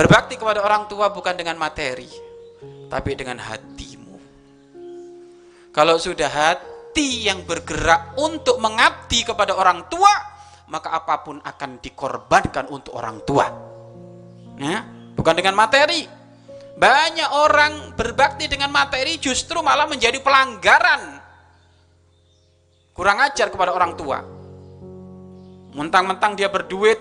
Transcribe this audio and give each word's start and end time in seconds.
Berbakti 0.00 0.40
kepada 0.40 0.64
orang 0.64 0.88
tua 0.88 1.12
bukan 1.12 1.36
dengan 1.36 1.60
materi, 1.60 2.08
tapi 2.88 3.12
dengan 3.12 3.36
hatimu. 3.36 4.16
Kalau 5.76 6.00
sudah 6.00 6.24
hati 6.24 7.28
yang 7.28 7.44
bergerak 7.44 8.16
untuk 8.16 8.56
mengabdi 8.64 9.28
kepada 9.28 9.52
orang 9.52 9.92
tua, 9.92 10.08
maka 10.72 10.96
apa 10.96 11.20
pun 11.20 11.36
akan 11.44 11.84
dikorbankan 11.84 12.72
untuk 12.72 12.96
orang 12.96 13.20
tua. 13.28 13.44
Ya, 14.56 14.88
bukan 15.12 15.36
dengan 15.36 15.52
materi. 15.52 16.08
Banyak 16.80 17.30
orang 17.36 17.92
berbakti 17.92 18.48
dengan 18.48 18.72
materi 18.72 19.20
justru 19.20 19.60
malah 19.60 19.84
menjadi 19.84 20.16
pelanggaran. 20.24 21.20
Kurang 22.96 23.20
ajar 23.20 23.52
kepada 23.52 23.76
orang 23.76 23.92
tua. 24.00 24.24
Mentang-mentang 25.76 26.40
dia 26.40 26.48
berduit, 26.48 26.96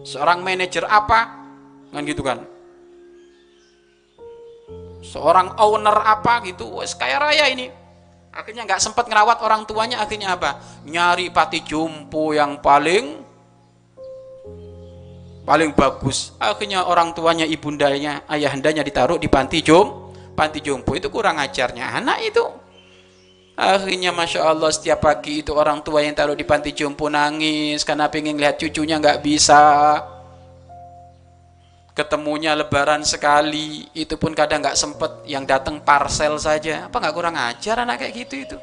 seorang 0.00 0.40
manajer 0.40 0.88
apa, 0.88 1.41
kan 1.92 2.02
gitu 2.08 2.24
kan. 2.24 2.38
Seorang 5.04 5.60
owner 5.60 5.94
apa 6.02 6.40
gitu 6.48 6.80
wes 6.80 6.96
kaya 6.96 7.20
raya 7.20 7.46
ini. 7.52 7.68
Akhirnya 8.32 8.64
nggak 8.64 8.80
sempat 8.80 9.12
ngerawat 9.12 9.44
orang 9.44 9.68
tuanya 9.68 10.00
akhirnya 10.00 10.32
apa? 10.32 10.56
Nyari 10.88 11.28
pati 11.28 11.60
jumpo 11.60 12.32
yang 12.32 12.64
paling 12.64 13.20
paling 15.44 15.76
bagus. 15.76 16.32
Akhirnya 16.40 16.88
orang 16.88 17.12
tuanya 17.12 17.44
ibundanya 17.44 18.24
ayahandanya 18.24 18.80
ditaruh 18.80 19.20
di 19.20 19.28
panti 19.28 19.60
jum 19.60 20.10
panti 20.32 20.64
jumpo 20.64 20.96
itu 20.96 21.12
kurang 21.12 21.36
ajarnya. 21.36 21.92
Anak 22.00 22.18
itu. 22.24 22.44
Akhirnya 23.52 24.16
masya 24.16 24.48
Allah 24.48 24.72
setiap 24.72 25.04
pagi 25.04 25.44
itu 25.44 25.52
orang 25.52 25.84
tua 25.84 26.00
yang 26.00 26.16
taruh 26.16 26.32
di 26.32 26.40
panti 26.40 26.72
jumpo 26.72 27.12
nangis 27.12 27.84
karena 27.84 28.08
pengen 28.08 28.40
lihat 28.40 28.56
cucunya 28.56 28.96
nggak 28.96 29.20
bisa 29.20 29.60
ketemunya 31.92 32.56
lebaran 32.56 33.04
sekali 33.04 33.88
itu 33.92 34.16
pun 34.16 34.32
kadang 34.32 34.64
nggak 34.64 34.76
sempet 34.76 35.24
yang 35.28 35.44
datang 35.44 35.80
parcel 35.84 36.40
saja. 36.40 36.88
Apa 36.88 37.00
nggak 37.00 37.14
kurang 37.14 37.36
ajar 37.36 37.84
anak 37.84 38.04
kayak 38.04 38.14
gitu 38.26 38.34
itu? 38.48 38.58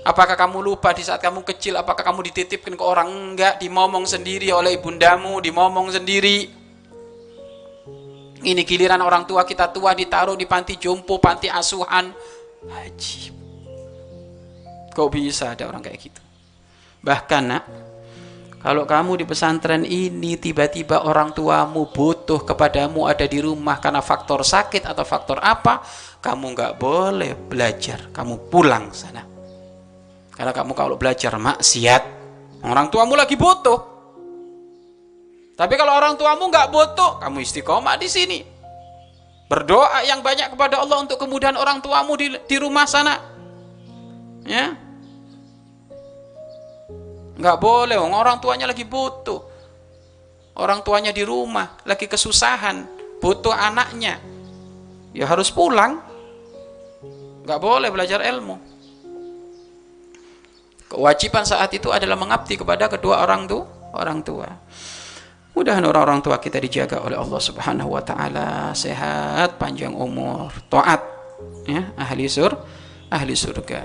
Apakah 0.00 0.32
kamu 0.32 0.64
lupa 0.64 0.96
di 0.96 1.04
saat 1.04 1.20
kamu 1.20 1.44
kecil? 1.44 1.76
Apakah 1.76 2.00
kamu 2.00 2.32
dititipkan 2.32 2.72
ke 2.72 2.84
orang? 2.84 3.36
Enggak 3.36 3.60
dimomong 3.60 4.08
sendiri 4.08 4.48
oleh 4.48 4.80
ibundamu 4.80 5.36
dimomong 5.44 5.92
sendiri. 5.92 6.48
Ini 8.40 8.64
giliran 8.64 9.04
orang 9.04 9.28
tua 9.28 9.44
kita 9.44 9.68
tua 9.68 9.92
ditaruh 9.92 10.32
di 10.32 10.48
panti 10.48 10.80
jompo 10.80 11.20
panti 11.20 11.52
asuhan. 11.52 12.08
Haji 12.64 13.40
kok 14.90 15.08
bisa 15.14 15.54
ada 15.54 15.64
orang 15.70 15.80
kayak 15.80 15.98
gitu? 16.00 16.20
Bahkan 17.00 17.42
nak 17.46 17.64
kalau 18.60 18.84
kamu 18.84 19.16
di 19.16 19.24
pesantren 19.24 19.88
ini 19.88 20.36
tiba-tiba 20.36 21.08
orang 21.08 21.32
tuamu 21.32 21.88
butuh 21.88 22.44
kepadamu 22.44 23.08
ada 23.08 23.24
di 23.24 23.40
rumah 23.40 23.80
karena 23.80 24.04
faktor 24.04 24.44
sakit 24.44 24.84
atau 24.84 25.00
faktor 25.00 25.40
apa, 25.40 25.80
kamu 26.20 26.52
nggak 26.52 26.72
boleh 26.76 27.32
belajar, 27.48 28.12
kamu 28.12 28.52
pulang 28.52 28.92
sana. 28.92 29.24
Karena 30.36 30.52
kamu 30.52 30.76
kalau 30.76 31.00
belajar 31.00 31.40
maksiat, 31.40 32.02
orang 32.60 32.92
tuamu 32.92 33.16
lagi 33.16 33.32
butuh. 33.40 33.80
Tapi 35.56 35.74
kalau 35.80 35.96
orang 35.96 36.20
tuamu 36.20 36.52
nggak 36.52 36.68
butuh, 36.68 37.16
kamu 37.16 37.40
istiqomah 37.40 37.96
di 37.96 38.12
sini. 38.12 38.38
Berdoa 39.48 40.04
yang 40.04 40.20
banyak 40.20 40.52
kepada 40.52 40.84
Allah 40.84 41.00
untuk 41.00 41.16
kemudahan 41.16 41.56
orang 41.56 41.80
tuamu 41.80 42.12
di, 42.12 42.36
di 42.44 42.56
rumah 42.60 42.84
sana. 42.84 43.24
Ya, 44.44 44.76
nggak 47.40 47.56
boleh 47.56 47.96
orang 47.96 48.36
tuanya 48.38 48.68
lagi 48.68 48.84
butuh. 48.84 49.48
Orang 50.60 50.84
tuanya 50.84 51.08
di 51.08 51.24
rumah 51.24 51.80
lagi 51.88 52.04
kesusahan 52.04 52.84
butuh 53.18 53.56
anaknya. 53.56 54.20
Ya 55.16 55.24
harus 55.24 55.48
pulang. 55.48 56.04
Nggak 57.48 57.60
boleh 57.60 57.88
belajar 57.88 58.20
ilmu. 58.20 58.60
Kewajiban 60.90 61.46
saat 61.48 61.72
itu 61.72 61.88
adalah 61.88 62.18
mengabdi 62.18 62.60
kepada 62.60 62.90
kedua 62.92 63.24
orang 63.24 63.48
tuh 63.48 63.64
orang 63.96 64.20
tua. 64.20 64.48
Mudahan 65.56 65.82
orang-orang 65.82 66.22
tua 66.22 66.38
kita 66.38 66.60
dijaga 66.60 67.02
oleh 67.02 67.16
Allah 67.16 67.40
Subhanahu 67.40 67.96
wa 67.96 68.02
taala. 68.04 68.76
Sehat 68.76 69.56
panjang 69.56 69.96
umur 69.96 70.52
taat 70.68 71.00
ya 71.64 71.92
ahli 71.96 72.28
sur 72.28 72.52
ahli 73.10 73.34
surga 73.36 73.80